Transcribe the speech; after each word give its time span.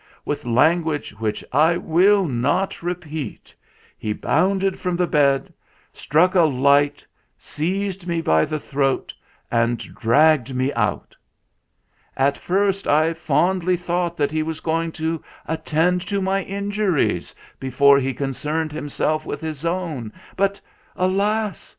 With 0.25 0.45
language 0.45 1.11
which 1.19 1.45
I 1.53 1.77
will 1.77 2.25
not 2.25 2.81
repeat 2.81 3.53
he 3.99 4.13
bounded 4.13 4.79
from 4.79 4.95
the 4.95 5.05
bed, 5.05 5.53
struck 5.93 6.33
a 6.33 6.41
light, 6.41 7.05
seized 7.37 8.07
me 8.07 8.19
by 8.19 8.45
the 8.45 8.59
throat, 8.59 9.13
and 9.51 9.77
dragged 9.77 10.55
me 10.55 10.73
out. 10.73 11.15
At 12.17 12.35
first 12.35 12.87
I 12.87 13.13
fondly 13.13 13.77
thought 13.77 14.17
that 14.17 14.31
he 14.31 14.41
was 14.41 14.59
go 14.59 14.81
ing 14.81 14.91
to 14.93 15.23
attend 15.47 16.01
to 16.07 16.19
my 16.19 16.41
injuries 16.45 17.35
before 17.59 17.99
he 17.99 18.11
concerned 18.11 18.71
himself 18.71 19.23
with 19.27 19.41
his 19.41 19.63
own; 19.67 20.11
but, 20.35 20.59
alas 20.95 21.69